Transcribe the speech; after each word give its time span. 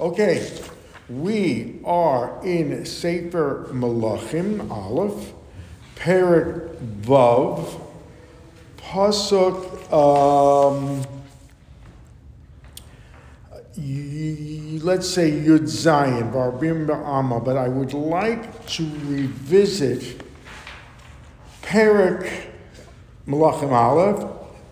Okay, 0.00 0.50
we 1.08 1.78
are 1.84 2.44
in 2.44 2.84
Sefer 2.84 3.68
Melachim 3.70 4.68
Aleph, 4.68 5.32
Perik 5.94 6.76
Vav, 7.02 7.80
Pasuk. 8.76 9.92
Um, 9.92 11.04
let's 14.84 15.08
say 15.08 15.30
Yud 15.30 15.62
Zayin, 15.62 16.32
Barbim 16.32 16.88
Ba'ama, 16.88 17.44
but 17.44 17.56
I 17.56 17.68
would 17.68 17.92
like 17.94 18.66
to 18.70 18.82
revisit 19.04 20.24
Perik 21.62 22.48
Melachim 23.28 23.70
Aleph, 23.70 24.28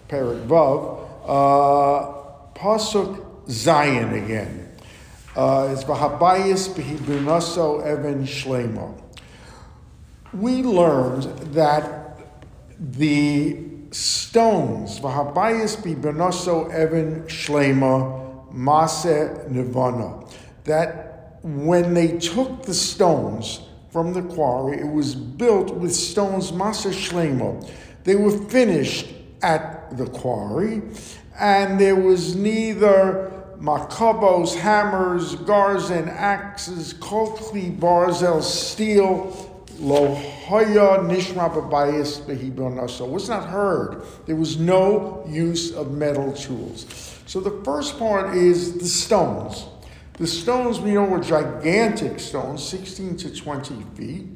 Perik 0.09 0.45
Vav, 0.49 0.99
uh, 1.27 2.59
Pasuk 2.59 3.25
Zayin 3.47 4.25
again. 4.25 4.62
Uh, 5.35 5.71
it's 5.73 5.83
Vahabayis 5.85 6.75
Behibunaso 6.75 7.83
Evan 7.87 8.25
Shlemo. 8.25 9.01
We 10.35 10.63
learned 10.63 11.23
that 11.55 12.19
the 12.79 13.57
stones, 13.93 15.01
Vahabayis 15.01 15.79
Behibunaso 15.79 16.71
Evan 16.71 17.23
Shlema 17.23 18.53
Mase 18.53 19.49
Nirvana, 19.49 20.23
that 20.65 21.39
when 21.43 21.95
they 21.95 22.19
took 22.19 22.65
the 22.65 22.75
stones 22.75 23.63
from 23.91 24.13
the 24.13 24.23
quarry, 24.35 24.81
it 24.81 24.87
was 24.87 25.15
built 25.15 25.75
with 25.75 25.95
stones 25.95 26.53
Mase 26.53 26.89
Shlema. 26.89 27.67
They 28.05 28.17
were 28.17 28.37
finished 28.49 29.07
at 29.41 29.97
the 29.97 30.05
quarry, 30.09 30.83
and 31.41 31.81
there 31.81 31.97
was 31.97 32.37
neither 32.37 33.42
makabos, 33.63 34.57
hammers, 34.57 35.37
garzin, 35.37 36.09
axes, 36.09 36.95
kolkli, 36.95 37.79
barzel, 37.79 38.43
steel, 38.43 39.31
lohoya, 39.79 40.99
nishma 41.07 41.49
babayis, 41.49 42.21
behibonasa. 42.23 43.09
was 43.09 43.29
not 43.29 43.49
heard. 43.49 44.03
There 44.27 44.37
was 44.37 44.59
no 44.59 45.25
use 45.29 45.73
of 45.73 45.93
metal 45.93 46.33
tools. 46.33 46.87
So 47.27 47.41
the 47.41 47.63
first 47.65 47.99
part 47.99 48.37
is 48.37 48.75
the 48.75 48.87
stones. 48.87 49.67
The 50.15 50.27
stones 50.27 50.81
we 50.81 50.93
know 50.93 51.05
were 51.05 51.21
gigantic 51.21 52.19
stones, 52.19 52.63
16 52.65 53.17
to 53.19 53.35
20 53.35 53.83
feet. 53.95 54.27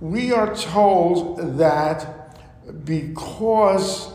We 0.00 0.32
are 0.32 0.54
told 0.54 1.58
that 1.58 2.84
because 2.84 4.12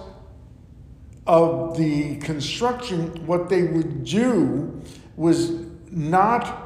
of 1.27 1.77
the 1.77 2.15
construction, 2.17 3.25
what 3.27 3.49
they 3.49 3.63
would 3.63 4.03
do 4.03 4.81
was 5.15 5.51
not 5.91 6.63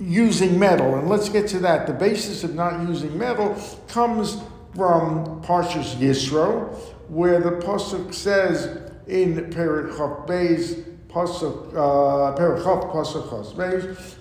using 0.00 0.58
metal. 0.58 0.96
And 0.96 1.08
let's 1.08 1.28
get 1.28 1.48
to 1.48 1.58
that. 1.60 1.86
The 1.86 1.92
basis 1.92 2.44
of 2.44 2.54
not 2.54 2.88
using 2.88 3.16
metal 3.18 3.56
comes 3.88 4.40
from 4.74 5.42
Parshas 5.42 5.96
Yisro, 5.96 6.74
where 7.08 7.40
the 7.40 7.52
pasuk 7.52 8.14
says 8.14 8.92
in 9.06 9.34
Perichov 9.50 10.26
Beis, 10.26 10.84
pasuk 11.08 11.68
uh, 11.74 12.36
Perichov 12.36 12.92
pasuk 12.92 13.54
Beis, 13.54 14.16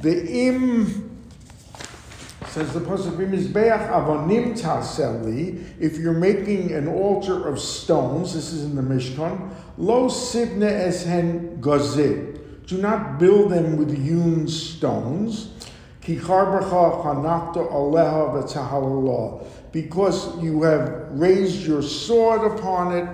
the 0.00 0.32
im 0.32 1.15
says 2.56 2.72
the 2.72 2.80
pasuk 2.80 3.18
b'mizbeach 3.18 3.90
avonim 3.90 4.58
taseli. 4.58 5.62
If 5.78 5.98
you're 5.98 6.14
making 6.14 6.72
an 6.72 6.88
altar 6.88 7.46
of 7.46 7.60
stones, 7.60 8.32
this 8.32 8.50
is 8.50 8.64
in 8.64 8.74
the 8.74 8.80
Mishkan. 8.80 9.50
Lo 9.76 10.08
sibne 10.08 10.62
eshen 10.62 11.60
gazit. 11.60 12.66
Do 12.66 12.78
not 12.78 13.18
build 13.18 13.52
them 13.52 13.76
with 13.76 13.94
hewn 13.94 14.48
stones. 14.48 15.50
Because 19.72 20.42
you 20.42 20.62
have 20.62 21.08
raised 21.10 21.66
your 21.66 21.82
sword 21.82 22.52
upon 22.52 22.96
it 22.96 23.06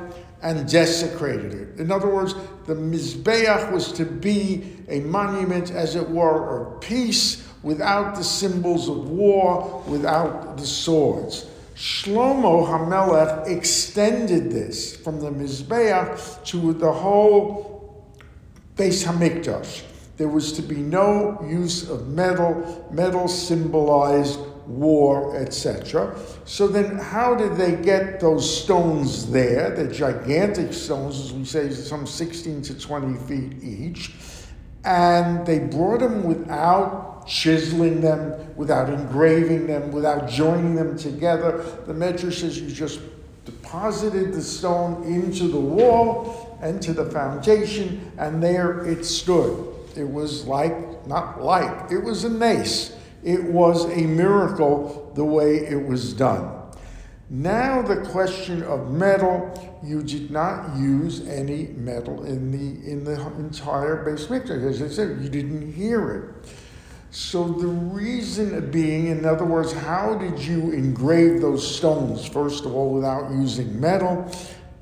and 0.43 0.71
desecrated 0.71 1.53
it. 1.53 1.81
In 1.81 1.91
other 1.91 2.07
words, 2.09 2.37
the 2.67 2.75
Mizbeach 2.75 3.73
was 3.73 3.91
to 3.93 4.05
be 4.05 4.77
a 4.89 5.01
monument, 5.01 5.73
as 5.73 5.97
it 5.97 6.09
were, 6.09 6.77
of 6.77 6.81
peace 6.81 7.49
without 7.63 8.15
the 8.17 8.25
symbols 8.25 8.89
of 8.89 9.09
war, 9.09 9.83
without 9.87 10.57
the 10.57 10.67
swords. 10.67 11.47
Shlomo 11.75 12.67
Hamelech 12.67 13.49
extended 13.49 14.51
this 14.51 14.97
from 14.97 15.21
the 15.21 15.31
Mizbeach 15.31 16.45
to 16.47 16.73
the 16.75 16.93
whole 16.93 18.05
Beis 18.77 19.05
Hamikdash. 19.05 19.83
There 20.17 20.29
was 20.29 20.53
to 20.53 20.63
be 20.63 20.77
no 20.77 21.45
use 21.49 21.89
of 21.89 22.09
metal. 22.09 22.89
Metal 22.93 23.27
symbolized 23.27 24.39
war, 24.67 25.37
etc. 25.37 26.15
So 26.45 26.69
then, 26.69 26.99
how 26.99 27.35
did 27.35 27.57
they 27.57 27.83
get 27.83 28.21
those 28.21 28.63
stones 28.63 29.31
there? 29.31 29.75
The 29.75 29.93
gigantic 29.93 30.73
stones, 30.73 31.19
as 31.19 31.33
we 31.33 31.45
say, 31.45 31.71
some 31.71 32.07
16 32.07 32.63
to 32.63 32.79
20 32.79 33.19
feet 33.27 33.63
each. 33.63 34.13
And 34.85 35.47
they 35.47 35.59
brought 35.59 36.01
them 36.01 36.25
without 36.25 37.12
chiseling 37.27 38.01
them, 38.01 38.55
without 38.57 38.89
engraving 38.89 39.67
them, 39.67 39.93
without 39.93 40.29
joining 40.29 40.75
them 40.75 40.97
together. 40.97 41.59
The 41.87 41.93
Medrash 41.93 42.41
says 42.41 42.61
you 42.61 42.71
just 42.71 43.01
deposited 43.45 44.33
the 44.33 44.43
stone 44.43 45.03
into 45.05 45.49
the 45.49 45.61
wall 45.61 46.59
and 46.63 46.81
to 46.83 46.93
the 46.93 47.07
foundation, 47.11 48.13
and 48.19 48.43
there 48.43 48.87
it 48.87 49.05
stood. 49.05 49.75
It 49.97 50.09
was 50.09 50.47
like, 50.47 51.07
not 51.07 51.43
like, 51.43 51.91
it 51.91 51.99
was 51.99 52.25
a 52.25 52.31
nace. 52.31 52.97
It 53.25 53.43
was 53.43 53.85
a 53.87 54.03
miracle 54.03 55.13
the 55.15 55.25
way 55.25 55.59
it 55.59 55.87
was 55.87 56.13
done. 56.13 56.59
Now, 57.31 57.81
the 57.81 57.97
question 58.11 58.63
of 58.65 58.91
metal, 58.93 59.81
you 59.83 60.03
did 60.03 60.31
not 60.31 60.77
use 60.77 61.27
any 61.27 61.69
metal 61.69 62.25
in 62.25 62.51
the, 62.51 62.91
in 62.91 63.05
the 63.05 63.15
entire 63.39 64.05
Beis 64.05 64.27
Mikdash. 64.27 64.69
As 64.69 64.83
I 64.83 64.89
said, 64.89 65.23
you 65.23 65.31
didn't 65.31 65.73
hear 65.73 66.11
it. 66.45 66.55
So, 67.15 67.47
the 67.47 67.67
reason 67.67 68.71
being, 68.71 69.09
in 69.09 69.27
other 69.27 69.45
words, 69.45 69.71
how 69.71 70.15
did 70.15 70.39
you 70.39 70.73
engrave 70.73 71.43
those 71.43 71.77
stones, 71.77 72.27
first 72.27 72.65
of 72.65 72.75
all, 72.75 72.95
without 72.95 73.31
using 73.31 73.79
metal? 73.79 74.31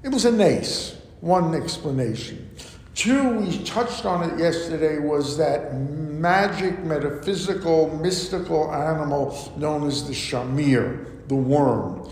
It 0.04 0.10
was 0.10 0.26
a 0.26 0.30
nace, 0.30 0.96
one 1.22 1.56
explanation. 1.56 2.48
Two, 2.94 3.30
we 3.30 3.58
touched 3.64 4.06
on 4.06 4.30
it 4.30 4.38
yesterday, 4.38 5.00
was 5.00 5.36
that 5.38 5.74
magic, 5.74 6.78
metaphysical, 6.84 7.98
mystical 7.98 8.72
animal 8.72 9.52
known 9.56 9.88
as 9.88 10.06
the 10.06 10.12
shamir, 10.12 11.26
the 11.26 11.34
worm. 11.34 12.08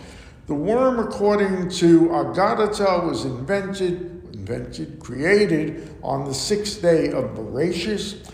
The 0.48 0.54
worm, 0.54 0.98
according 0.98 1.68
to 1.70 2.08
Agadata, 2.08 3.06
was 3.06 3.24
invented, 3.24 4.34
invented, 4.34 4.98
created 4.98 5.94
on 6.02 6.24
the 6.24 6.34
sixth 6.34 6.82
day 6.82 7.12
of 7.12 7.36
Bereshis, 7.36 8.28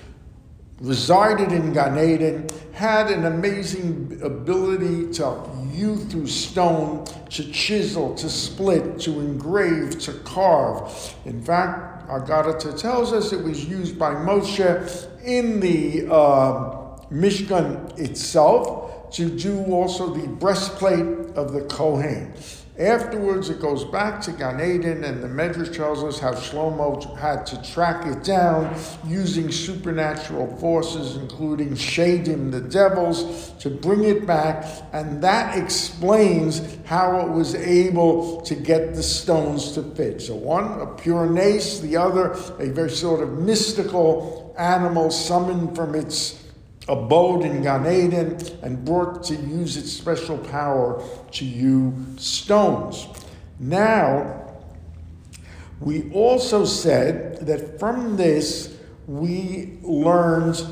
resided 0.85 1.51
in 1.51 1.73
Gan 1.73 1.99
Eden, 1.99 2.47
had 2.73 3.11
an 3.11 3.25
amazing 3.25 4.21
ability 4.23 5.13
to 5.15 5.41
hew 5.73 5.97
through 5.97 6.27
stone, 6.27 7.05
to 7.31 7.51
chisel, 7.51 8.15
to 8.15 8.29
split, 8.29 9.01
to 9.01 9.19
engrave, 9.21 9.99
to 10.01 10.13
carve. 10.25 11.17
In 11.25 11.43
fact, 11.43 12.09
Agadata 12.09 12.79
tells 12.79 13.13
us 13.13 13.33
it 13.33 13.43
was 13.43 13.65
used 13.65 13.99
by 13.99 14.15
Moshe 14.15 15.09
in 15.25 15.59
the 15.59 16.07
uh, 16.13 16.99
Mishkan 17.11 17.99
itself 17.99 18.94
to 19.15 19.31
do 19.31 19.65
also 19.67 20.13
the 20.13 20.27
breastplate 20.27 21.07
of 21.37 21.53
the 21.53 21.63
Kohen. 21.63 22.35
Afterwards, 22.77 23.51
it 23.51 23.61
goes 23.61 23.85
back 23.85 24.21
to 24.23 24.33
Gan 24.33 24.61
Eden, 24.61 25.05
and 25.05 25.23
the 25.23 25.29
Medrash 25.29 25.73
tells 25.73 26.03
us 26.03 26.19
how 26.19 26.33
Shlomo 26.33 27.17
had 27.17 27.47
to 27.47 27.63
track 27.63 28.05
it 28.05 28.25
down 28.25 28.77
using 29.07 29.53
supernatural 29.53 30.57
forces, 30.57 31.15
including 31.15 31.75
Shadim, 31.75 32.51
the 32.51 32.61
devils, 32.61 33.53
to 33.61 33.71
bring 33.71 34.03
it 34.03 34.27
back, 34.27 34.67
and 34.93 35.23
that 35.23 35.57
explains 35.57 36.77
how 36.85 37.25
it 37.25 37.31
was 37.31 37.55
able 37.55 38.41
to 38.41 38.57
get 38.57 38.97
the 38.97 39.05
stones 39.05 39.71
to 39.75 39.83
fit. 39.95 40.21
So, 40.21 40.35
one, 40.35 40.81
a 40.81 40.87
pure 40.87 41.31
nace, 41.31 41.79
the 41.79 41.97
other, 41.97 42.33
a 42.59 42.71
very 42.71 42.91
sort 42.91 43.23
of 43.23 43.39
mystical 43.39 44.53
animal 44.59 45.13
summoned 45.13 45.77
from 45.77 45.95
its 45.95 46.44
abode 46.89 47.45
in 47.45 47.63
Gan 47.63 47.87
Eden 47.87 48.39
and 48.63 48.85
brought 48.85 49.25
to 49.25 49.35
use 49.35 49.77
its 49.77 49.93
special 49.93 50.39
power 50.39 51.03
to 51.33 51.45
use 51.45 51.95
stones. 52.17 53.07
Now, 53.59 54.53
we 55.81 56.11
also 56.13 56.65
said 56.65 57.47
that 57.47 57.79
from 57.79 58.17
this 58.17 58.77
we 59.07 59.79
learned 59.83 60.63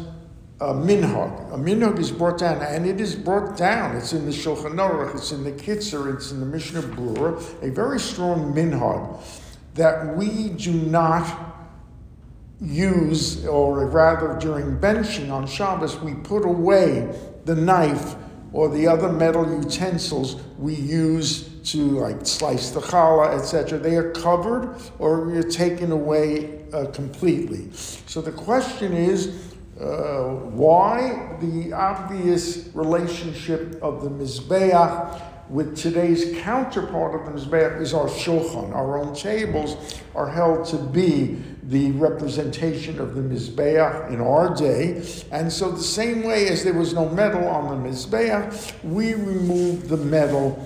a 0.60 0.72
minhag. 0.72 1.52
A 1.52 1.56
minhag 1.56 1.98
is 1.98 2.12
brought 2.12 2.38
down, 2.38 2.62
and 2.62 2.86
it 2.86 3.00
is 3.00 3.16
brought 3.16 3.56
down. 3.56 3.96
It's 3.96 4.12
in 4.12 4.26
the 4.26 4.32
Shulchan 4.32 4.76
Aruch, 4.76 5.16
it's 5.16 5.32
in 5.32 5.42
the 5.42 5.52
Kitzur, 5.52 6.14
it's 6.14 6.30
in 6.30 6.40
the 6.40 6.46
Mishnah 6.46 6.82
Berurah, 6.82 7.62
a 7.62 7.70
very 7.70 7.98
strong 7.98 8.54
minhag 8.54 9.20
that 9.74 10.16
we 10.16 10.50
do 10.50 10.72
not 10.72 11.51
use, 12.62 13.44
or 13.44 13.86
rather 13.86 14.38
during 14.38 14.78
benching 14.78 15.30
on 15.30 15.46
Shabbos, 15.46 15.98
we 15.98 16.14
put 16.14 16.44
away 16.44 17.12
the 17.44 17.56
knife 17.56 18.14
or 18.52 18.68
the 18.68 18.86
other 18.86 19.10
metal 19.10 19.48
utensils 19.50 20.36
we 20.58 20.74
use 20.74 21.48
to 21.64 21.78
like 21.78 22.26
slice 22.26 22.70
the 22.70 22.80
challah, 22.80 23.38
etc. 23.38 23.78
They 23.78 23.96
are 23.96 24.10
covered 24.12 24.76
or 24.98 25.32
you're 25.32 25.42
taken 25.42 25.90
away 25.90 26.64
uh, 26.72 26.86
completely. 26.86 27.70
So 27.72 28.20
the 28.20 28.32
question 28.32 28.92
is, 28.92 29.48
uh, 29.80 30.34
why 30.52 31.36
the 31.40 31.72
obvious 31.72 32.68
relationship 32.74 33.82
of 33.82 34.02
the 34.04 34.10
Mizbeach 34.10 35.22
with 35.48 35.76
today's 35.76 36.38
counterpart 36.40 37.14
of 37.14 37.26
the 37.26 37.40
Mizbeach 37.40 37.80
is 37.80 37.92
our 37.92 38.06
Shulchan. 38.06 38.74
Our 38.74 38.98
own 38.98 39.14
tables 39.14 40.00
are 40.14 40.28
held 40.28 40.66
to 40.66 40.76
be 40.76 41.42
the 41.62 41.92
representation 41.92 42.98
of 42.98 43.14
the 43.14 43.20
Mizbeach 43.20 44.10
in 44.10 44.20
our 44.20 44.54
day. 44.54 45.04
And 45.30 45.52
so, 45.52 45.70
the 45.70 45.82
same 45.82 46.22
way 46.22 46.48
as 46.48 46.64
there 46.64 46.74
was 46.74 46.92
no 46.92 47.08
metal 47.08 47.46
on 47.46 47.82
the 47.82 47.88
Mizbeach, 47.88 48.82
we 48.82 49.14
removed 49.14 49.88
the 49.88 49.96
metal 49.96 50.58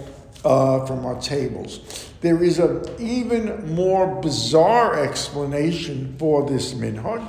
uh, 0.44 0.87
from 0.87 1.04
our 1.04 1.20
tables. 1.20 2.10
There 2.20 2.43
is 2.43 2.58
an 2.58 2.82
even 2.98 3.75
more 3.75 4.20
bizarre 4.20 5.04
explanation 5.04 6.16
for 6.19 6.48
this 6.48 6.72
minhag 6.75 7.22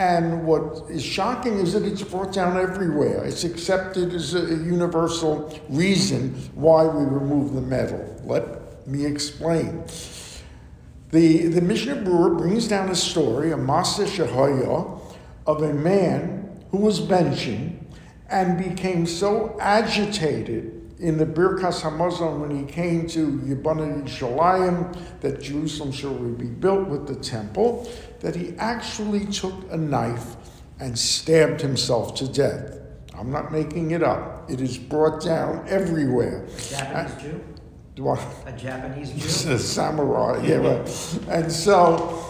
and 0.00 0.46
what 0.46 0.90
is 0.90 1.04
shocking 1.04 1.58
is 1.58 1.74
that 1.74 1.84
it's 1.84 2.02
brought 2.02 2.32
down 2.32 2.56
everywhere. 2.56 3.22
It's 3.22 3.44
accepted 3.44 4.14
as 4.14 4.34
a 4.34 4.46
universal 4.46 5.60
reason 5.68 6.30
why 6.54 6.84
we 6.84 7.04
remove 7.04 7.52
the 7.52 7.60
metal. 7.60 8.02
Let 8.24 8.86
me 8.88 9.04
explain. 9.04 9.84
The, 11.10 11.48
the 11.48 11.60
Mishnah 11.60 11.96
Berurah 11.96 12.38
brings 12.38 12.68
down 12.68 12.88
a 12.88 12.94
story, 12.94 13.50
a 13.50 13.56
Masa 13.56 14.06
Shahaya, 14.06 15.00
of 15.46 15.62
a 15.62 15.74
man 15.74 16.62
who 16.70 16.78
was 16.78 17.00
benching 17.00 17.82
and 18.28 18.56
became 18.56 19.06
so 19.06 19.56
agitated 19.60 20.76
in 21.00 21.18
the 21.18 21.26
Birkas 21.26 21.80
Hamazon 21.80 22.40
when 22.40 22.56
he 22.56 22.70
came 22.70 23.08
to 23.08 23.38
Yibana 23.38 24.04
Shalayim 24.04 24.96
that 25.20 25.40
Jerusalem 25.40 25.90
should 25.90 26.38
be 26.38 26.46
built 26.46 26.88
with 26.88 27.08
the 27.08 27.16
temple 27.16 27.90
that 28.20 28.36
he 28.36 28.54
actually 28.58 29.26
took 29.26 29.54
a 29.70 29.76
knife 29.76 30.36
and 30.78 30.96
stabbed 30.96 31.60
himself 31.60 32.14
to 32.16 32.28
death. 32.28 32.76
I'm 33.14 33.32
not 33.32 33.50
making 33.50 33.90
it 33.90 34.02
up. 34.02 34.48
It 34.50 34.60
is 34.60 34.78
brought 34.78 35.22
down 35.22 35.66
everywhere. 35.68 36.46
Japanese 36.68 37.22
Jew? 37.22 37.44
A 38.46 38.52
Japanese 38.52 39.10
Jew? 39.12 39.52
a 39.52 39.58
samurai, 39.58 40.42
yeah. 40.42 40.86
And 41.28 41.50
so 41.50 42.24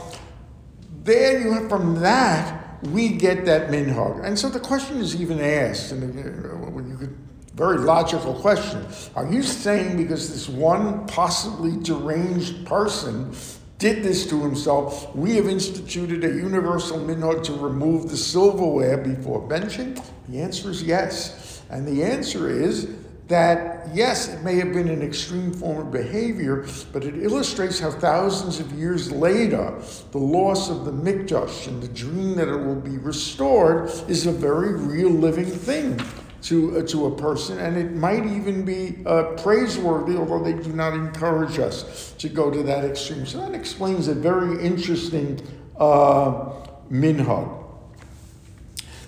there 1.05 1.41
you 1.41 1.53
have 1.53 1.69
from 1.69 2.01
that 2.01 2.61
we 2.83 3.11
get 3.11 3.45
that 3.45 3.71
minhag. 3.71 4.25
And 4.25 4.39
so 4.39 4.49
the 4.49 4.61
question 4.61 4.99
is 4.99 5.21
even 5.21 5.41
asked, 5.41 5.93
and 5.93 6.19
uh, 6.19 6.49
when 6.71 6.89
you 6.89 6.97
could 6.97 7.17
very 7.55 7.77
logical 7.77 8.33
question. 8.33 8.87
Are 9.15 9.31
you 9.31 9.43
saying 9.43 9.99
because 9.99 10.33
this 10.33 10.49
one 10.49 11.07
possibly 11.07 11.77
deranged 11.83 12.65
person 12.65 13.35
did 13.77 14.03
this 14.03 14.27
to 14.31 14.41
himself, 14.43 15.15
we 15.15 15.37
have 15.37 15.47
instituted 15.47 16.25
a 16.25 16.29
universal 16.29 16.99
minhag 16.99 17.43
to 17.45 17.53
remove 17.53 18.09
the 18.09 18.17
silverware 18.17 18.97
before 18.97 19.47
benching? 19.47 20.03
The 20.31 20.41
answer 20.41 20.71
is 20.71 20.83
yes. 20.83 21.63
And 21.69 21.87
the 21.87 22.03
answer 22.03 22.49
is 22.49 22.89
that 23.31 23.89
yes, 23.95 24.29
it 24.29 24.43
may 24.43 24.57
have 24.57 24.73
been 24.73 24.89
an 24.89 25.03
extreme 25.03 25.53
form 25.53 25.79
of 25.79 25.93
behavior, 25.93 26.67
but 26.93 27.05
it 27.05 27.15
illustrates 27.23 27.79
how 27.79 27.91
thousands 27.91 28.59
of 28.59 28.71
years 28.73 29.13
later, 29.13 29.81
the 30.11 30.19
loss 30.19 30.69
of 30.69 30.85
the 30.85 30.91
mikdash 30.91 31.69
and 31.69 31.81
the 31.81 31.89
dream 31.89 32.35
that 32.35 32.49
it 32.49 32.57
will 32.57 32.81
be 32.81 32.99
restored 32.99 33.89
is 34.09 34.27
a 34.27 34.33
very 34.33 34.75
real 34.75 35.11
living 35.11 35.47
thing 35.47 35.99
to, 36.43 36.79
uh, 36.79 36.83
to 36.89 37.07
a 37.07 37.17
person, 37.17 37.59
and 37.59 37.77
it 37.77 37.93
might 37.93 38.27
even 38.27 38.65
be 38.65 38.97
uh, 39.07 39.23
praiseworthy, 39.37 40.17
although 40.17 40.43
they 40.43 40.55
do 40.55 40.73
not 40.73 40.93
encourage 40.95 41.59
us 41.61 42.13
to 42.19 42.29
go 42.29 42.51
to 42.51 42.65
that 42.65 42.85
extreme. 42.85 43.27
So 43.27 43.39
that 43.39 43.55
explains 43.55 44.09
a 44.09 44.15
very 44.15 44.61
interesting 44.65 45.41
uh, 45.79 46.51
minhag. 46.91 47.65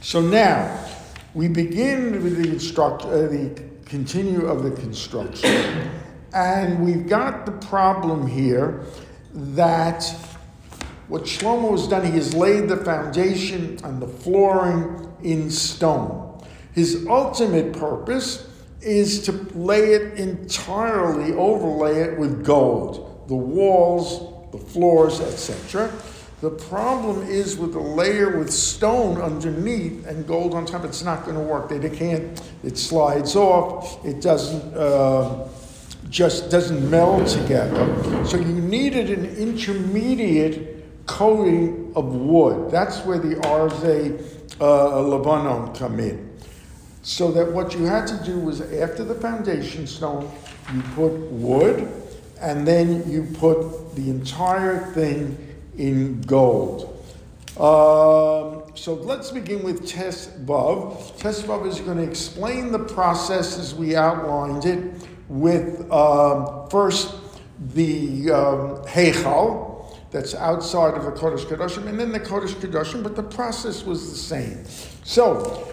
So 0.01 0.21
now 0.21 0.79
we 1.35 1.49
begin 1.49 2.23
with 2.23 2.37
the 2.37 2.51
instruct, 2.51 3.05
uh, 3.05 3.27
the 3.27 3.72
continue 3.93 4.47
of 4.47 4.63
the 4.63 4.71
construction, 4.71 5.91
and 6.33 6.83
we've 6.83 7.07
got 7.07 7.45
the 7.45 7.53
problem 7.53 8.27
here 8.27 8.87
that 9.35 10.03
what 11.09 11.25
Shlomo 11.25 11.73
has 11.73 11.87
done, 11.89 12.07
he 12.07 12.13
has 12.13 12.33
laid 12.33 12.71
the 12.71 12.79
foundation 12.79 13.79
and 13.85 14.01
the 14.01 14.07
flooring 14.09 15.15
in 15.23 15.51
stone. 15.51 16.43
His 16.73 17.07
ultimate 17.07 17.75
purpose 17.75 18.49
is 18.81 19.27
to 19.27 19.33
lay 19.55 19.93
it 19.93 20.19
entirely, 20.19 21.35
overlay 21.35 22.01
it 22.01 22.19
with 22.19 22.47
gold, 22.47 23.27
the 23.29 23.37
walls, 23.37 24.53
the 24.53 24.59
floors, 24.59 25.21
etc. 25.21 25.93
The 26.43 26.51
problem 26.51 27.23
is 27.29 27.57
with 27.57 27.77
a 27.77 27.81
layer 27.81 28.37
with 28.37 28.53
stone 28.53 29.21
underneath 29.21 30.05
and 30.09 30.27
gold 30.27 30.55
on 30.55 30.67
top, 30.67 30.85
it's 30.85 31.05
not 31.05 31.25
going 31.25 31.37
to 31.37 31.41
work. 31.41 31.69
They, 31.69 31.89
can't, 31.89 32.43
it 32.65 32.77
slides 32.77 33.37
off, 33.37 34.05
it 34.05 34.21
doesn't, 34.21 34.75
uh, 34.75 35.47
just 36.11 36.51
doesn't 36.51 36.91
meld 36.91 37.29
together. 37.29 38.27
So 38.27 38.39
you 38.39 38.61
needed 38.61 39.09
an 39.11 39.25
intermediate 39.37 41.07
coating 41.07 41.93
of 41.95 42.07
wood. 42.13 42.73
That's 42.73 42.99
where 43.05 43.21
the 43.21 43.37
Arze 43.47 44.21
uh, 44.61 45.79
come 45.79 46.01
in. 46.01 46.29
So 47.03 47.31
that 47.31 47.53
what 47.53 47.73
you 47.73 47.85
had 47.85 48.09
to 48.09 48.21
do 48.25 48.41
was 48.41 48.61
after 48.73 49.05
the 49.05 49.15
foundation 49.15 49.87
stone, 49.87 50.29
you 50.75 50.83
put 50.97 51.13
wood 51.13 51.89
and 52.41 52.67
then 52.67 53.09
you 53.09 53.29
put 53.39 53.95
the 53.95 54.11
entire 54.11 54.93
thing 54.93 55.51
in 55.77 56.21
gold. 56.23 56.89
Um, 57.57 58.63
so 58.75 58.95
let's 58.95 59.31
begin 59.31 59.63
with. 59.63 59.87
Test 59.87 60.47
Vav 60.47 61.67
is 61.67 61.81
going 61.81 61.99
to 61.99 62.03
explain 62.03 62.73
the 62.73 62.79
process 62.79 63.59
as 63.59 63.75
we 63.75 63.95
outlined 63.95 64.65
it 64.65 64.95
with 65.29 65.91
um, 65.91 66.69
first 66.71 67.15
the 67.75 68.31
um, 68.31 68.85
Heichal, 68.85 69.97
that's 70.11 70.35
outside 70.35 70.95
of 70.95 71.05
the 71.05 71.13
Kodesh 71.13 71.45
Kedoshim, 71.45 71.87
and 71.87 71.99
then 71.99 72.13
the 72.13 72.21
Kodesh 72.21 72.55
Kedoshim, 72.55 73.03
but 73.03 73.17
the 73.17 73.23
process 73.23 73.85
was 73.85 74.11
the 74.11 74.17
same. 74.17 74.65
So 75.05 75.72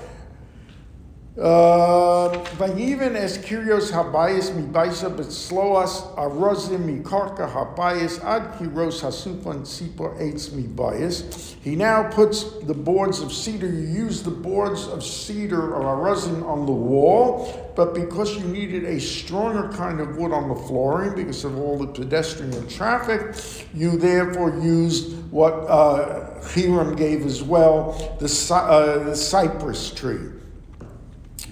Vayiven 1.40 3.16
es 3.16 3.38
Kyrios 3.38 3.92
Habayis 3.92 4.52
mibaisa 4.52 5.10
betzloas 5.10 6.14
arozim 6.16 7.02
mikarka 7.02 7.50
Habayis 7.50 8.22
ad 8.26 8.58
Kyrios 8.58 9.02
hasufan 9.02 9.62
tzipor 9.62 10.20
eitz 10.20 10.50
mibayis. 10.50 11.56
He 11.62 11.78
now 11.78 12.10
puts 12.10 12.44
the 12.64 12.74
boards 12.74 13.22
of 13.22 13.32
cedar. 13.32 13.68
You 13.68 13.88
use 13.88 14.22
the 14.22 14.32
boards 14.32 14.88
of 14.88 15.02
cedar 15.02 15.76
or 15.76 15.84
arozim 15.84 16.46
on 16.46 16.66
the 16.66 16.74
wall, 16.74 17.72
but 17.74 17.94
because 17.94 18.36
you 18.36 18.44
needed 18.44 18.84
a 18.84 19.00
stronger 19.00 19.70
kind 19.70 20.02
of 20.02 20.18
wood 20.18 20.34
on 20.34 20.50
the 20.50 20.56
flooring 20.56 21.16
because 21.16 21.46
of 21.46 21.58
all 21.58 21.78
the 21.78 21.88
pedestrian 21.88 22.68
traffic, 22.68 23.42
you 23.74 23.98
therefore 23.98 24.60
used 24.60 25.32
what 25.32 25.54
uh, 25.54 26.42
Hiram 26.42 26.98
gave 26.98 27.26
as 27.26 27.42
well, 27.42 27.94
the, 28.20 28.54
uh, 28.54 29.06
the 29.06 29.16
cypress 29.16 29.92
tree. 29.94 30.39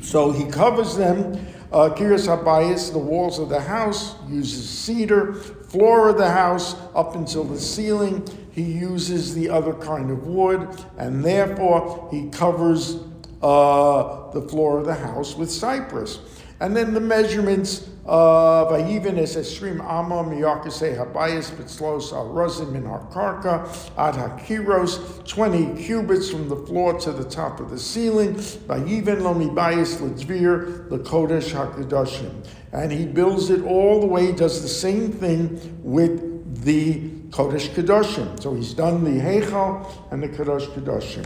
So 0.07 0.31
he 0.31 0.45
covers 0.45 0.95
them. 0.95 1.33
Uh, 1.69 1.89
Kiryas 1.89 2.29
Habayis, 2.29 2.93
the 2.93 2.97
walls 2.97 3.39
of 3.39 3.49
the 3.49 3.59
house, 3.59 4.15
uses 4.29 4.69
cedar. 4.69 5.33
Floor 5.33 6.07
of 6.07 6.17
the 6.17 6.31
house, 6.31 6.77
up 6.95 7.15
until 7.15 7.43
the 7.43 7.59
ceiling, 7.59 8.25
he 8.53 8.61
uses 8.61 9.35
the 9.35 9.49
other 9.49 9.73
kind 9.73 10.09
of 10.09 10.25
wood, 10.25 10.65
and 10.97 11.25
therefore 11.25 12.07
he 12.09 12.29
covers 12.29 13.01
uh, 13.41 14.31
the 14.31 14.41
floor 14.47 14.79
of 14.79 14.85
the 14.85 14.95
house 14.95 15.35
with 15.35 15.51
cypress. 15.51 16.19
And 16.59 16.75
then 16.75 16.93
the 16.93 16.99
measurements 16.99 17.87
of 18.05 18.67
uh, 18.67 18.71
Vayiven 18.71 19.17
es 19.17 19.35
Esrim 19.35 19.81
Amma 19.81 20.23
Miyakase 20.23 20.97
Habayis 20.97 21.51
Pitzlos 21.51 22.13
Al 22.13 22.29
Razim 22.29 22.73
in 22.73 22.83
Harkarka 22.83 23.67
Ad 23.97 24.15
Hakiros, 24.15 25.27
20 25.27 25.83
cubits 25.83 26.29
from 26.29 26.47
the 26.47 26.55
floor 26.55 26.97
to 26.99 27.11
the 27.11 27.25
top 27.25 27.59
of 27.59 27.69
the 27.69 27.77
ceiling. 27.77 28.35
Vayiven 28.35 29.21
Lo 29.21 29.33
Mibayis 29.33 29.97
Litzvir 29.97 30.87
Lakodesh 30.87 31.51
HaKadoshim. 31.51 32.47
And 32.71 32.91
he 32.91 33.05
builds 33.05 33.49
it 33.49 33.63
all 33.63 33.99
the 33.99 34.07
way, 34.07 34.31
does 34.31 34.61
the 34.61 34.69
same 34.69 35.11
thing 35.11 35.79
with 35.83 36.63
the 36.63 37.09
Kodesh 37.29 37.69
Kedoshim. 37.69 38.41
So 38.41 38.53
he's 38.55 38.73
done 38.73 39.03
the 39.03 39.21
Heichal 39.21 39.85
and 40.11 40.23
the 40.23 40.29
Kodesh 40.29 40.67
Kedoshim. 40.67 41.25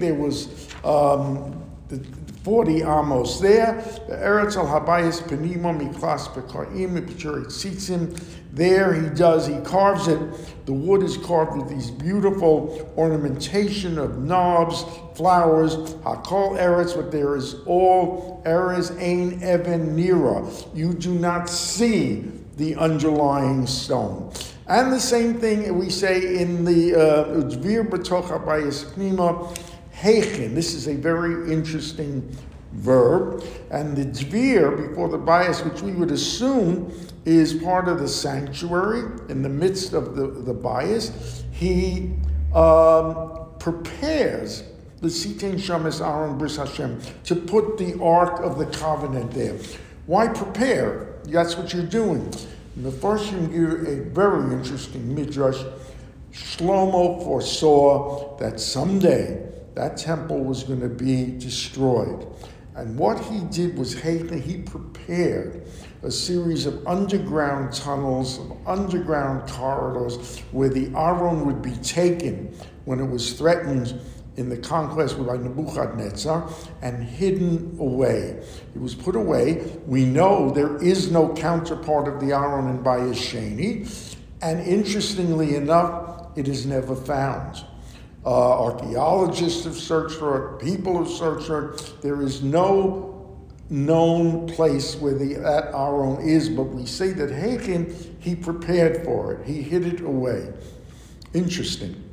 There 0.00 0.14
was 0.14 0.69
um, 0.84 1.62
the, 1.88 2.04
40 2.42 2.82
amos 2.82 3.38
there. 3.38 3.74
The 4.08 4.16
Eretz 4.16 4.56
al 4.56 4.66
Habayis 4.66 5.20
Penimo 5.22 5.78
Miklas 5.78 6.28
Pekaim 6.28 6.98
Tzitzim. 7.02 8.18
There 8.52 8.94
he 8.94 9.08
does, 9.10 9.46
he 9.46 9.58
carves 9.60 10.08
it. 10.08 10.18
The 10.66 10.72
wood 10.72 11.02
is 11.02 11.16
carved 11.18 11.56
with 11.56 11.68
these 11.68 11.90
beautiful 11.90 12.92
ornamentation 12.96 13.98
of 13.98 14.18
knobs, 14.18 14.84
flowers. 15.14 15.76
Hakol 16.02 16.58
Eretz, 16.58 16.96
but 16.96 17.12
there 17.12 17.36
is 17.36 17.56
all 17.66 18.42
Eretz 18.46 18.90
Ein 18.92 19.34
Even 19.34 19.94
Nira. 19.94 20.76
You 20.76 20.94
do 20.94 21.14
not 21.14 21.48
see 21.48 22.24
the 22.56 22.74
underlying 22.76 23.66
stone. 23.66 24.32
And 24.66 24.92
the 24.92 25.00
same 25.00 25.34
thing 25.38 25.76
we 25.78 25.90
say 25.90 26.40
in 26.40 26.64
the 26.64 26.92
Ujvir 26.92 27.88
B'toch 27.88 28.28
Habayis 28.28 28.84
Pnima. 28.94 29.56
This 30.02 30.72
is 30.72 30.88
a 30.88 30.94
very 30.94 31.52
interesting 31.52 32.36
verb. 32.72 33.44
And 33.70 33.96
the 33.96 34.04
dvir, 34.06 34.88
before 34.88 35.08
the 35.08 35.18
bias, 35.18 35.62
which 35.62 35.82
we 35.82 35.92
would 35.92 36.10
assume 36.10 36.92
is 37.26 37.54
part 37.54 37.86
of 37.86 38.00
the 38.00 38.08
sanctuary 38.08 39.02
in 39.28 39.42
the 39.42 39.48
midst 39.48 39.92
of 39.92 40.16
the, 40.16 40.26
the 40.26 40.54
bias, 40.54 41.44
he 41.52 42.14
um, 42.54 43.46
prepares 43.58 44.64
the 45.00 45.08
Sitain 45.08 45.54
Shamas 45.54 46.00
Aron 46.06 46.38
Bris 46.38 46.56
Hashem 46.56 47.00
to 47.24 47.36
put 47.36 47.76
the 47.76 48.00
Ark 48.02 48.40
of 48.40 48.58
the 48.58 48.66
Covenant 48.66 49.30
there. 49.32 49.58
Why 50.06 50.28
prepare? 50.28 51.14
That's 51.24 51.56
what 51.56 51.74
you're 51.74 51.82
doing. 51.82 52.32
In 52.76 52.82
the 52.82 52.90
first 52.90 53.30
you 53.32 53.48
year, 53.50 53.86
a 53.86 54.04
very 54.10 54.52
interesting 54.52 55.14
midrash. 55.14 55.62
Shlomo 56.32 57.22
foresaw 57.22 58.38
that 58.38 58.60
someday 58.60 59.46
that 59.74 59.96
temple 59.96 60.42
was 60.44 60.64
going 60.64 60.80
to 60.80 60.88
be 60.88 61.38
destroyed. 61.38 62.26
And 62.76 62.98
what 62.98 63.18
he 63.20 63.40
did 63.50 63.76
was 63.76 64.00
he 64.00 64.58
prepared 64.62 65.66
a 66.02 66.10
series 66.10 66.66
of 66.66 66.86
underground 66.86 67.72
tunnels, 67.74 68.38
of 68.38 68.56
underground 68.66 69.48
corridors 69.50 70.38
where 70.52 70.68
the 70.68 70.86
Aron 70.96 71.44
would 71.46 71.60
be 71.60 71.76
taken 71.76 72.56
when 72.84 73.00
it 73.00 73.10
was 73.10 73.34
threatened 73.34 74.00
in 74.36 74.48
the 74.48 74.56
conquest 74.56 75.18
by 75.26 75.36
Nebuchadnezzar 75.36 76.48
and 76.80 77.04
hidden 77.04 77.76
away. 77.78 78.42
It 78.74 78.80
was 78.80 78.94
put 78.94 79.14
away. 79.14 79.78
We 79.86 80.06
know 80.06 80.50
there 80.50 80.82
is 80.82 81.10
no 81.10 81.34
counterpart 81.34 82.08
of 82.08 82.20
the 82.20 82.32
Aron 82.32 82.68
in 82.68 82.82
Bayis 82.82 83.16
Sheni, 83.16 84.16
and 84.40 84.60
interestingly 84.60 85.56
enough, 85.56 86.30
it 86.36 86.48
is 86.48 86.64
never 86.64 86.94
found. 86.96 87.62
Uh, 88.24 88.64
archaeologists 88.64 89.64
have 89.64 89.76
searched 89.76 90.16
for 90.18 90.58
it, 90.58 90.62
people 90.62 90.98
have 90.98 91.08
searched 91.08 91.46
for 91.46 91.72
it. 91.72 92.02
There 92.02 92.20
is 92.20 92.42
no 92.42 93.38
known 93.70 94.46
place 94.48 94.96
where 94.96 95.14
the, 95.14 95.34
that 95.34 95.74
Aron 95.74 96.20
is, 96.20 96.48
but 96.48 96.64
we 96.64 96.84
say 96.84 97.12
that 97.12 97.30
Hakin, 97.30 98.16
he 98.18 98.34
prepared 98.34 99.04
for 99.04 99.32
it, 99.32 99.46
he 99.46 99.62
hid 99.62 99.86
it 99.86 100.00
away. 100.00 100.52
Interesting. 101.32 102.04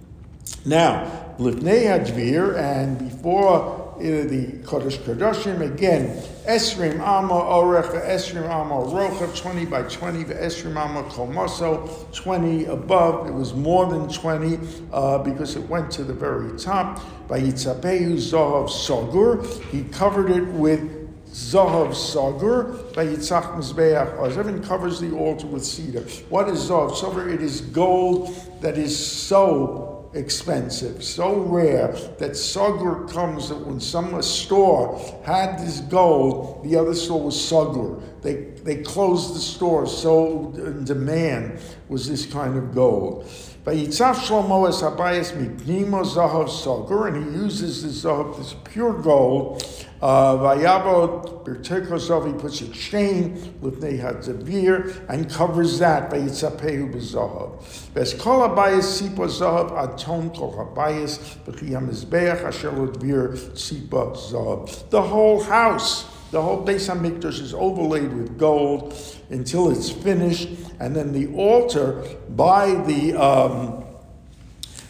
Now, 0.63 1.35
Lifnei 1.39 1.85
Hadvir, 1.85 2.55
and 2.57 2.97
before 2.99 3.76
the 3.99 4.47
Kodesh 4.63 4.97
Kodashim. 4.99 5.61
Again, 5.61 6.21
Esrim 6.45 6.99
Amma 6.99 7.33
Orech, 7.33 7.91
Esrim 8.05 8.49
Amma 8.49 8.79
Rocha, 8.85 9.27
20 9.35 9.65
by 9.65 9.83
20, 9.83 10.23
Esrim 10.25 10.75
Amma 10.75 11.03
Komoso, 11.09 12.11
20 12.13 12.65
above. 12.65 13.27
It 13.27 13.33
was 13.33 13.53
more 13.53 13.85
than 13.85 14.07
20 14.07 14.59
uh, 14.91 15.17
because 15.19 15.55
it 15.55 15.67
went 15.69 15.91
to 15.91 16.03
the 16.03 16.13
very 16.13 16.57
top. 16.57 17.01
By 17.27 17.41
Yitzapehu 17.41 18.15
Zohav 18.15 18.69
Sogur, 18.69 19.45
he 19.65 19.83
covered 19.85 20.29
it 20.29 20.45
with 20.53 20.97
Zahav 21.37 21.89
Sagur 21.89 22.93
by 22.95 23.05
Yitzhak 23.05 23.55
Mizbeach 23.55 24.17
Ozev 24.17 24.65
covers 24.65 24.99
the 24.99 25.11
altar 25.11 25.45
with 25.45 25.63
cedar. 25.63 26.01
What 26.29 26.49
is 26.49 26.69
Zahav 26.69 26.91
Sagur? 26.91 27.31
It 27.31 27.43
is 27.43 27.61
gold 27.61 28.33
that 28.61 28.75
is 28.75 28.97
so 28.97 29.86
expensive, 30.13 31.03
so 31.03 31.39
rare 31.39 31.87
that 32.17 32.31
Sagur 32.31 33.09
comes 33.11 33.49
that 33.49 33.57
when 33.57 33.79
some 33.79 34.21
store 34.21 34.99
had 35.25 35.57
this 35.59 35.81
gold, 35.81 36.63
the 36.63 36.75
other 36.75 36.93
store 36.93 37.21
was 37.23 37.35
Sagur. 37.35 38.01
They, 38.21 38.35
they 38.63 38.83
closed 38.83 39.35
the 39.35 39.39
store, 39.39 39.85
so 39.85 40.53
in 40.55 40.83
demand 40.85 41.59
was 41.89 42.07
this 42.09 42.25
kind 42.25 42.57
of 42.57 42.73
gold. 42.73 43.29
Vayitzaf 43.67 44.15
Shlomo 44.15 44.69
es 44.69 44.81
habayis 44.81 45.33
mipnimo 45.33 46.01
zahav 46.01 46.47
Sagur, 46.47 47.09
and 47.09 47.35
he 47.35 47.41
uses 47.41 47.83
this 47.83 48.05
zahav, 48.05 48.37
this 48.37 48.55
pure 48.63 48.93
gold, 48.93 49.61
uh, 50.01 50.37
Vayavo 50.37 51.43
Bertekosov, 51.43 52.33
he 52.33 52.39
puts 52.39 52.61
a 52.61 52.69
chain 52.69 53.33
with 53.59 53.81
Nehadzavir 53.81 55.09
and 55.09 55.29
covers 55.29 55.79
that 55.79 56.09
by 56.09 56.17
Yitzapehu 56.19 56.93
Bezahav. 56.93 57.61
Veskol 57.93 58.55
Habayis 58.55 58.83
Sipa 58.83 59.23
Zahav 59.23 59.93
Aton 59.93 60.29
Kol 60.29 60.53
Habayis 60.53 61.19
B'chiyam 61.43 61.89
Mizbeach 61.89 62.45
Asher 62.45 62.71
Ladvir 62.71 63.57
Sipa 63.57 64.11
Zahav. 64.15 64.89
The 64.91 65.01
whole 65.01 65.43
house. 65.43 66.05
The 66.29 66.41
whole 66.41 66.65
Beis 66.65 66.93
Hamikdash 66.93 67.39
is 67.39 67.53
overlaid 67.53 68.11
with 68.11 68.37
gold 68.37 68.93
until 69.29 69.71
it's 69.71 69.89
finished, 69.89 70.49
and 70.79 70.93
then 70.93 71.13
the 71.13 71.27
altar 71.33 72.03
by 72.29 72.73
the 72.85 73.15
um, 73.15 73.85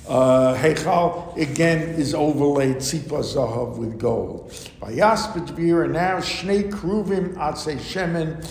uh, 0.10 0.56
again 1.36 1.82
is 1.90 2.16
overlaid 2.16 2.78
tzipa 2.78 3.20
zahav 3.20 3.78
with 3.78 4.00
gold. 4.00 4.52
By 4.80 4.94
Vayaspet 4.94 5.84
and 5.84 5.94
now 5.94 6.18
shnei 6.18 6.72
kruvim 6.72 7.36
atse 7.36 7.78
shemen 7.78 8.44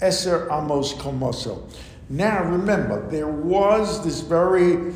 eser 0.00 0.50
amos 0.52 0.92
komoso. 0.94 1.62
Now 2.10 2.44
remember, 2.44 3.08
there 3.08 3.28
was 3.28 4.04
this 4.04 4.20
very 4.20 4.92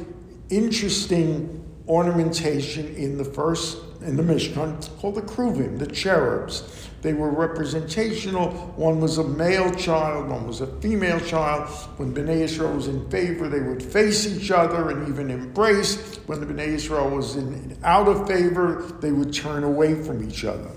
interesting 0.50 1.64
ornamentation 1.88 2.94
in 2.96 3.16
the 3.16 3.24
first 3.24 3.78
in 4.02 4.16
the 4.16 4.22
Mishkan 4.22 4.88
called 5.00 5.16
the 5.16 5.22
kruvim, 5.22 5.78
the 5.78 5.86
cherubs. 5.86 6.87
They 7.00 7.14
were 7.14 7.30
representational. 7.30 8.50
One 8.76 9.00
was 9.00 9.18
a 9.18 9.24
male 9.24 9.72
child, 9.74 10.28
one 10.28 10.46
was 10.46 10.60
a 10.60 10.66
female 10.80 11.20
child. 11.20 11.68
When 11.96 12.12
Bnei 12.12 12.40
Israel 12.40 12.74
was 12.74 12.88
in 12.88 13.08
favor, 13.08 13.48
they 13.48 13.60
would 13.60 13.82
face 13.82 14.26
each 14.26 14.50
other 14.50 14.90
and 14.90 15.08
even 15.08 15.30
embrace. 15.30 16.16
When 16.26 16.40
the 16.40 16.46
Bnei 16.46 16.68
Israel 16.68 17.10
was 17.10 17.36
in, 17.36 17.78
out 17.84 18.08
of 18.08 18.26
favor, 18.26 18.82
they 19.00 19.12
would 19.12 19.32
turn 19.32 19.64
away 19.64 20.02
from 20.02 20.28
each 20.28 20.44
other. 20.44 20.70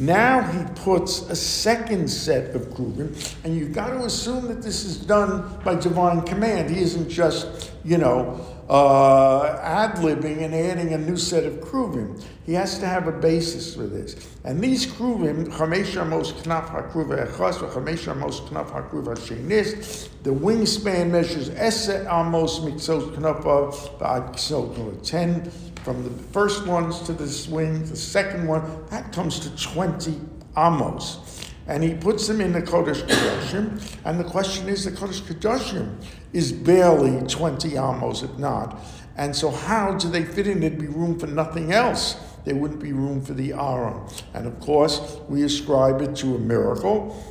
Now 0.00 0.40
he 0.40 0.64
puts 0.82 1.28
a 1.28 1.36
second 1.36 2.08
set 2.08 2.54
of 2.56 2.68
kruvim, 2.70 3.14
and 3.44 3.54
you've 3.54 3.74
got 3.74 3.90
to 3.90 4.04
assume 4.04 4.48
that 4.48 4.62
this 4.62 4.84
is 4.84 4.96
done 4.96 5.60
by 5.62 5.74
divine 5.74 6.22
command. 6.22 6.70
He 6.70 6.80
isn't 6.80 7.10
just, 7.10 7.70
you 7.84 7.98
know, 7.98 8.40
uh, 8.70 9.58
ad 9.62 9.96
libbing 9.96 10.44
and 10.44 10.54
adding 10.54 10.94
a 10.94 10.98
new 10.98 11.16
set 11.16 11.44
of 11.44 11.54
kruvim. 11.54 12.22
He 12.46 12.52
has 12.54 12.78
to 12.78 12.86
have 12.86 13.08
a 13.08 13.12
basis 13.12 13.74
for 13.74 13.82
this. 13.82 14.14
And 14.44 14.60
these 14.60 14.86
kruvim, 14.86 15.48
chamesh 15.48 16.00
amos 16.00 16.32
knaf 16.32 16.68
hakruva 16.68 17.26
echas, 17.26 17.58
chamesh 17.68 18.08
amos 18.08 18.40
knaf 18.42 18.70
hakruva 18.70 19.18
shenis, 19.18 20.08
the 20.22 20.30
wingspan 20.30 21.10
measures 21.10 21.48
ese 21.50 22.06
amos 22.06 22.60
mitzot 22.60 23.16
knafa 23.16 23.72
v'ad 23.98 25.02
ten. 25.02 25.50
From 25.82 26.04
the 26.04 26.10
first 26.10 26.66
ones 26.66 27.00
to 27.00 27.12
the 27.12 27.50
wing, 27.50 27.84
the 27.86 27.96
second 27.96 28.46
one, 28.46 28.62
that 28.90 29.12
comes 29.12 29.40
to 29.40 29.56
20 29.56 30.20
amos 30.56 31.39
and 31.70 31.84
he 31.84 31.94
puts 31.94 32.26
them 32.26 32.40
in 32.40 32.52
the 32.52 32.60
Kodesh 32.60 33.00
Kodashim. 33.06 33.96
And 34.04 34.18
the 34.18 34.24
question 34.24 34.68
is, 34.68 34.84
the 34.84 34.90
Kodesh 34.90 35.22
Kodashim 35.22 35.94
is 36.32 36.50
barely 36.50 37.24
20 37.28 37.76
amos, 37.76 38.24
if 38.24 38.36
not. 38.38 38.80
And 39.16 39.34
so, 39.34 39.50
how 39.52 39.94
do 39.94 40.08
they 40.08 40.24
fit 40.24 40.48
in? 40.48 40.58
There'd 40.60 40.80
be 40.80 40.88
room 40.88 41.16
for 41.16 41.28
nothing 41.28 41.72
else. 41.72 42.16
There 42.44 42.56
wouldn't 42.56 42.80
be 42.80 42.92
room 42.92 43.22
for 43.22 43.34
the 43.34 43.52
Aron. 43.52 44.08
And 44.34 44.48
of 44.48 44.58
course, 44.58 45.18
we 45.28 45.44
ascribe 45.44 46.02
it 46.02 46.16
to 46.16 46.34
a 46.34 46.38
miracle. 46.40 47.29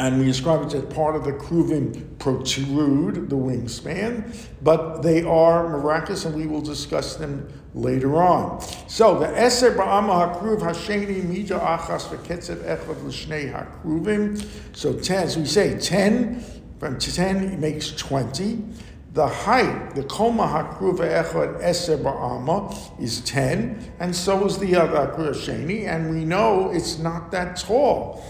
And 0.00 0.18
we 0.18 0.30
ascribe 0.30 0.66
it 0.66 0.72
as 0.72 0.82
part 0.94 1.14
of 1.14 1.24
the 1.24 1.32
Kruvim 1.32 2.18
protrude, 2.18 3.28
the 3.28 3.36
wingspan, 3.36 4.34
but 4.62 5.02
they 5.02 5.22
are 5.22 5.68
miraculous, 5.68 6.24
and 6.24 6.34
we 6.34 6.46
will 6.46 6.62
discuss 6.62 7.16
them 7.16 7.46
later 7.74 8.16
on. 8.16 8.62
So 8.88 9.18
the 9.18 9.26
Eser 9.26 9.76
Ba'ama 9.76 10.40
Hakruv 10.40 10.60
Hasheni 10.60 11.22
Mida 11.24 11.58
Achas 11.58 12.08
V'Ketzev 12.08 12.64
Echad 12.64 13.04
L'Shnei 13.04 13.52
Hakruvim. 13.52 14.42
So 14.74 14.94
ten, 14.94 15.24
as 15.24 15.36
we 15.36 15.44
say, 15.44 15.78
ten 15.78 16.42
from 16.78 16.98
ten 16.98 17.60
makes 17.60 17.90
twenty. 17.90 18.64
The 19.12 19.26
height, 19.26 19.94
the 19.94 20.04
Koma 20.04 20.44
Hakruva 20.44 21.24
Echad 21.24 21.60
Eser 21.60 21.98
Ba'ama 22.02 23.02
is 23.02 23.20
ten, 23.20 23.92
and 24.00 24.16
so 24.16 24.46
is 24.46 24.56
the 24.56 24.76
other 24.76 24.96
Hakruv 24.96 25.34
Hasheni, 25.34 25.86
and 25.86 26.08
we 26.08 26.24
know 26.24 26.70
it's 26.70 26.98
not 26.98 27.30
that 27.32 27.58
tall. 27.58 28.24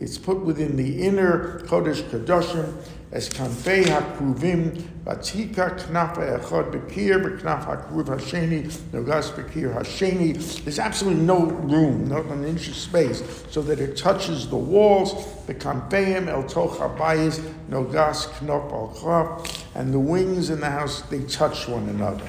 It's 0.00 0.18
put 0.18 0.40
within 0.40 0.74
the 0.76 1.02
inner 1.02 1.60
Kodesh 1.60 2.02
Kedoshim, 2.02 2.74
es 3.12 3.28
kanfei 3.28 3.84
hakruvim 3.84 4.82
vatika 5.04 5.78
knafa 5.78 6.40
echad 6.40 6.72
bekir 6.72 7.22
beknaf 7.22 7.66
hakruv 7.66 8.06
hasheni 8.06 8.64
nogas 8.90 9.30
bekir 9.30 9.72
hasheni. 9.72 10.34
There's 10.64 10.80
absolutely 10.80 11.22
no 11.22 11.44
room, 11.44 12.08
not 12.08 12.24
an 12.26 12.44
inch 12.44 12.66
of 12.66 12.74
space, 12.74 13.22
so 13.50 13.62
that 13.62 13.78
it 13.78 13.96
touches 13.96 14.48
the 14.48 14.56
walls. 14.56 15.14
Bekanfeim 15.46 16.26
el 16.26 16.42
toch 16.44 16.78
habayis 16.78 17.38
nogas 17.70 18.26
knop 18.40 18.72
al 18.72 19.46
and 19.76 19.94
the 19.94 20.00
wings 20.00 20.50
in 20.50 20.58
the 20.58 20.70
house 20.70 21.02
they 21.02 21.20
touch 21.24 21.68
one 21.68 21.88
another. 21.90 22.28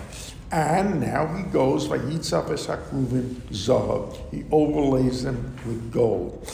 And 0.53 1.01
now 1.01 1.25
he 1.35 1.41
goes, 1.45 1.87
Vayitzaf 1.87 2.51
es 2.51 2.67
hakruvim 2.67 3.41
zahav. 3.49 4.15
He 4.29 4.45
overlays 4.51 5.23
them 5.23 5.55
with 5.65 5.91
gold. 5.91 6.47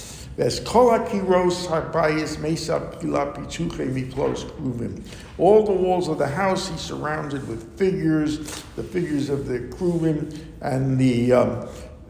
All 5.38 5.66
the 5.66 5.74
walls 5.74 6.08
of 6.08 6.18
the 6.18 6.28
house 6.28 6.70
he 6.70 6.78
surrounded 6.78 7.46
with 7.46 7.78
figures, 7.78 8.38
the 8.78 8.84
figures 8.84 9.28
of 9.28 9.48
the 9.48 9.60
kruvim, 9.60 10.46
and 10.62 10.98
the 10.98 11.34
um, 11.34 11.68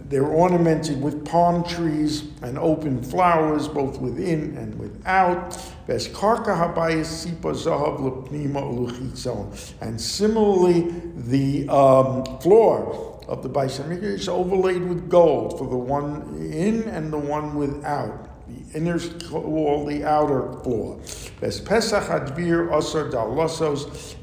they're 0.10 0.26
ornamented 0.26 1.00
with 1.02 1.24
palm 1.24 1.64
trees 1.64 2.24
and 2.42 2.58
open 2.58 3.02
flowers, 3.04 3.68
both 3.68 4.00
within 4.00 4.58
and 4.58 4.78
without. 4.80 5.56
And 9.82 10.02
similarly, 10.02 10.92
the 11.16 11.70
um, 11.70 12.40
floor 12.40 13.22
of 13.28 13.44
the 13.44 13.50
Beis 13.50 13.80
Hamikdash 13.80 14.04
is 14.04 14.28
overlaid 14.28 14.82
with 14.84 15.08
gold 15.10 15.60
for 15.60 15.68
the 15.68 15.78
one 15.78 16.50
in 16.52 16.84
and 16.90 17.14
the 17.14 17.18
one 17.20 17.54
without. 17.54 18.26
The 18.48 18.80
inner 18.80 19.00
wall, 19.32 19.86
the 19.86 20.04
outer 20.04 20.54
floor. 20.64 21.00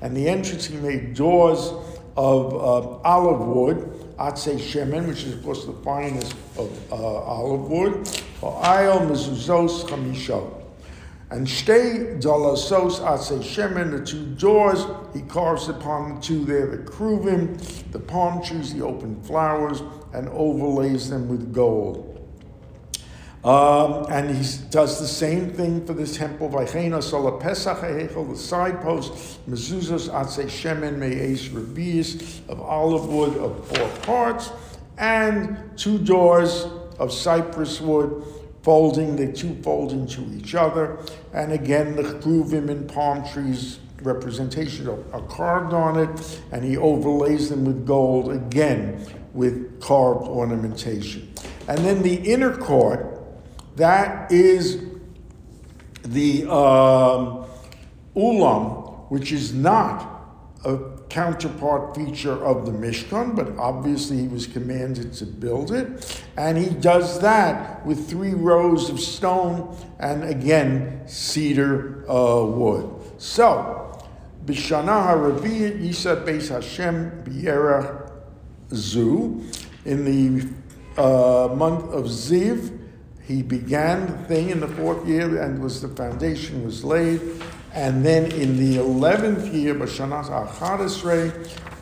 And 0.02 0.16
the 0.16 0.28
entrance 0.28 0.66
he 0.66 0.76
made 0.78 1.14
doors 1.14 1.73
of 2.16 2.55
uh, 2.55 2.99
olive 3.05 3.47
wood, 3.47 3.95
Atse 4.18 4.58
Shemen, 4.58 5.06
which 5.08 5.25
is 5.25 5.35
of 5.35 5.42
course 5.42 5.64
the 5.64 5.73
finest 5.85 6.35
of 6.56 6.92
uh, 6.92 6.96
olive 6.96 7.70
wood, 7.70 8.08
for 8.40 8.61
Ayel 8.62 9.08
Mezuzos 9.08 9.85
Chamisho. 9.88 10.62
And 11.30 11.46
Shtei 11.46 12.23
Dalasos 12.23 13.00
Atse 13.00 13.42
Shemen, 13.42 13.90
the 13.90 14.04
two 14.04 14.26
doors, 14.37 14.85
he 15.12 15.23
carves 15.23 15.68
upon 15.68 16.14
the 16.14 16.20
two 16.20 16.44
there, 16.44 16.66
the 16.66 16.78
kruvim, 16.78 17.61
the 17.92 17.99
palm 17.99 18.42
trees, 18.42 18.73
the 18.73 18.85
open 18.85 19.20
flowers, 19.23 19.82
and 20.14 20.28
overlays 20.28 21.11
them 21.11 21.28
with 21.28 21.52
gold. 21.52 22.15
Um, 23.46 24.06
and 24.10 24.36
he 24.36 24.58
does 24.70 24.98
the 24.98 25.06
same 25.06 25.52
thing 25.52 25.86
for 25.86 25.92
the 25.92 26.04
temple. 26.04 26.48
Vaychena 26.48 27.00
sola 27.00 27.38
pesach 27.38 27.80
the 27.80 28.36
side 28.36 28.82
posts, 28.82 29.38
mezuzos 29.48 30.08
atse 30.10 30.46
shemen 30.46 30.98
me'es 30.98 31.48
rebias 31.50 32.40
of 32.48 32.60
olive 32.60 33.06
wood 33.06 33.36
of 33.36 33.64
four 33.68 33.88
parts, 34.02 34.50
and 34.98 35.56
two 35.76 35.96
doors 35.96 36.66
of 36.98 37.12
cypress 37.12 37.80
wood, 37.80 38.24
folding 38.62 39.14
the 39.14 39.32
two 39.32 39.54
fold 39.62 39.92
into 39.92 40.26
each 40.36 40.56
other. 40.56 40.98
And 41.32 41.52
again, 41.52 41.94
the 41.94 42.02
kruvim 42.02 42.68
and 42.68 42.88
palm 42.88 43.24
trees 43.28 43.78
representation 44.02 44.88
are 44.88 45.22
carved 45.28 45.72
on 45.72 46.00
it, 46.00 46.40
and 46.50 46.64
he 46.64 46.76
overlays 46.76 47.48
them 47.48 47.64
with 47.64 47.86
gold 47.86 48.32
again 48.32 49.06
with 49.34 49.80
carved 49.80 50.26
ornamentation. 50.26 51.32
And 51.68 51.78
then 51.78 52.02
the 52.02 52.16
inner 52.16 52.56
court 52.56 53.15
that 53.76 54.33
is 54.33 54.83
the 56.02 56.45
um, 56.45 57.47
ulam, 58.16 59.11
which 59.11 59.33
is 59.33 59.52
not 59.52 60.16
a 60.64 60.78
counterpart 61.09 61.95
feature 61.95 62.45
of 62.45 62.66
the 62.66 62.73
Mishkan, 62.73 63.37
but 63.37 63.56
obviously 63.59 64.18
he 64.18 64.28
was 64.28 64.47
commanded 64.47 65.12
to 65.14 65.25
build 65.25 65.71
it. 65.71 66.23
And 66.37 66.59
he 66.59 66.71
does 66.71 67.21
that 67.21 67.85
with 67.87 68.09
three 68.09 68.35
rows 68.35 68.90
of 68.90 68.99
stone 68.99 69.76
and 69.99 70.25
again 70.25 71.06
cedar 71.06 72.04
uh, 72.11 72.45
wood. 72.45 72.90
So, 73.18 74.04
Bishana 74.45 75.06
HaRaviyat 75.06 75.80
Yisa 75.80 76.25
Beis 76.25 76.49
Hashem 76.49 77.22
B'Yerach 77.24 78.11
Zu, 78.72 79.44
in 79.85 80.05
the 80.05 80.48
uh, 81.00 81.55
month 81.55 81.85
of 81.92 82.07
Ziv, 82.07 82.86
he 83.26 83.42
began 83.42 84.06
the 84.06 84.18
thing 84.28 84.50
in 84.50 84.60
the 84.60 84.68
fourth 84.68 85.06
year 85.06 85.42
and 85.42 85.60
was 85.60 85.82
the 85.82 85.88
foundation 85.88 86.64
was 86.64 86.84
laid. 86.84 87.20
And 87.74 88.04
then 88.06 88.30
in 88.32 88.56
the 88.56 88.78
eleventh 88.78 89.52
year, 89.52 89.74
Bashanas 89.74 90.30
Achadesre, 90.30 91.32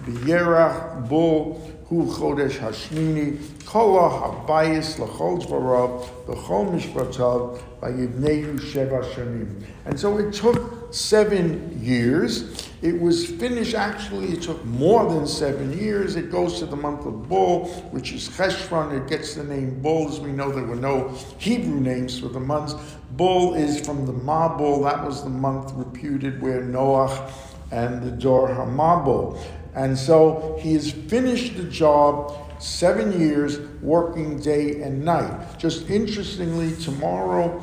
B'Yerach 0.07 1.09
Bul 1.09 1.61
Hu 1.88 2.07
Chodesh 2.07 2.59
Hashmini, 2.59 3.38
Kola 3.66 4.09
Habayis 4.09 4.98
L'chol 4.98 5.42
Dvarav, 5.44 6.09
B'chol 6.26 6.72
Mishpatav, 6.72 7.61
Vayivnehu 7.80 8.59
Sheva 8.59 9.04
Shanim. 9.12 9.62
And 9.85 10.00
so 10.00 10.16
it 10.18 10.33
took 10.33 10.94
seven 10.94 11.78
years. 11.80 12.70
It 12.85 13.01
was 13.01 13.25
finished, 13.25 13.75
actually, 13.75 14.35
it 14.35 14.42
took 14.42 14.62
more 14.66 15.11
than 15.11 15.27
seven 15.27 15.73
years. 15.77 16.16
It 16.16 16.31
goes 16.31 16.59
to 16.59 16.66
the 16.66 16.77
month 16.77 17.07
of 17.07 17.31
Bul, 17.31 17.66
which 17.92 18.12
is 18.12 18.29
Cheshvan. 18.29 18.92
It 18.92 19.09
gets 19.09 19.35
the 19.35 19.42
name 19.42 19.81
Bul. 19.81 20.11
As 20.11 20.20
we 20.20 20.33
know, 20.33 20.53
there 20.53 20.64
were 20.64 20.77
no 20.77 21.09
Hebrew 21.38 21.81
names 21.81 22.20
for 22.20 22.29
the 22.29 22.40
months. 22.40 22.75
Bul 23.12 23.55
is 23.55 23.81
from 23.81 24.05
the 24.05 24.12
Mabul. 24.12 24.85
That 24.85 25.03
was 25.03 25.25
the 25.25 25.31
month 25.31 25.73
reputed 25.75 26.42
where 26.42 26.61
Noach 26.61 27.33
and 27.70 28.03
the 28.03 28.11
Dor 28.11 28.49
Hamabul. 28.49 29.38
And 29.75 29.97
so 29.97 30.59
he 30.61 30.75
has 30.75 30.92
finished 30.92 31.57
the 31.57 31.64
job 31.64 32.37
seven 32.61 33.18
years, 33.18 33.61
working 33.81 34.38
day 34.38 34.83
and 34.83 35.03
night. 35.03 35.59
Just 35.59 35.88
interestingly, 35.88 36.77
tomorrow 36.77 37.62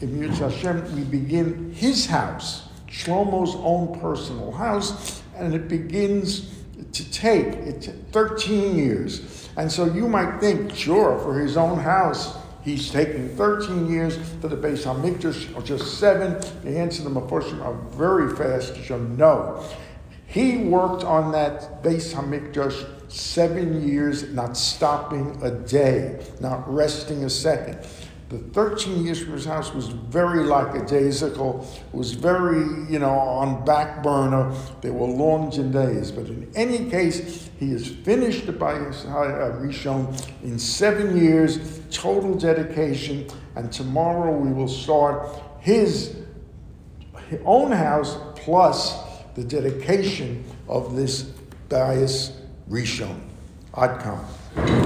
in 0.00 0.18
Yirtzeh 0.18 0.50
Hashem, 0.50 0.96
we 0.96 1.04
begin 1.04 1.70
his 1.72 2.06
house, 2.06 2.63
Shlomo's 2.94 3.56
own 3.56 3.98
personal 4.00 4.52
house, 4.52 5.22
and 5.36 5.52
it 5.52 5.66
begins 5.66 6.54
to 6.92 7.10
take 7.10 7.46
it 7.46 7.92
13 8.12 8.76
years. 8.76 9.48
And 9.56 9.70
so 9.70 9.86
you 9.86 10.08
might 10.08 10.38
think, 10.38 10.74
sure, 10.74 11.18
for 11.18 11.38
his 11.38 11.56
own 11.56 11.80
house, 11.80 12.36
he's 12.62 12.90
taking 12.90 13.28
13 13.36 13.90
years 13.90 14.16
for 14.40 14.46
the 14.46 14.56
Beis 14.56 14.84
Hamikdash, 14.84 15.56
or 15.56 15.62
just 15.62 15.98
seven. 15.98 16.40
The 16.62 16.78
answer 16.78 17.02
to 17.02 17.08
the 17.08 17.20
Meforshim 17.20 17.60
are 17.64 17.74
very 17.96 18.34
fast, 18.36 18.76
so 18.86 18.96
no. 18.98 19.68
He 20.26 20.58
worked 20.58 21.02
on 21.02 21.32
that 21.32 21.82
Beis 21.82 22.14
Hamikdash 22.14 23.10
seven 23.10 23.86
years, 23.88 24.32
not 24.32 24.56
stopping 24.56 25.36
a 25.42 25.50
day, 25.50 26.24
not 26.40 26.72
resting 26.72 27.24
a 27.24 27.30
second. 27.30 27.84
The 28.34 28.40
13 28.50 29.04
years 29.04 29.22
from 29.22 29.34
his 29.34 29.44
house 29.44 29.72
was 29.72 29.86
very 29.86 30.42
like 30.42 30.74
a 30.74 30.84
daisical, 30.84 31.64
was 31.92 32.14
very, 32.14 32.64
you 32.90 32.98
know, 32.98 33.12
on 33.12 33.64
back 33.64 34.02
burner. 34.02 34.52
There 34.80 34.92
were 34.92 35.06
longs 35.06 35.58
and 35.58 35.72
days. 35.72 36.10
But 36.10 36.26
in 36.26 36.50
any 36.56 36.90
case, 36.90 37.48
he 37.60 37.70
has 37.70 37.86
finished 37.86 38.46
the 38.46 38.52
Bayis 38.52 39.06
uh, 39.06 39.56
Rishon 39.60 40.28
in 40.42 40.58
seven 40.58 41.16
years, 41.16 41.78
total 41.92 42.34
dedication. 42.34 43.28
And 43.54 43.70
tomorrow 43.70 44.36
we 44.36 44.52
will 44.52 44.66
start 44.66 45.40
his 45.60 46.16
own 47.44 47.70
house 47.70 48.16
plus 48.34 48.98
the 49.36 49.44
dedication 49.44 50.44
of 50.66 50.96
this 50.96 51.30
Bayis 51.68 52.32
Rishon. 52.68 53.16
Adkam. 53.74 54.84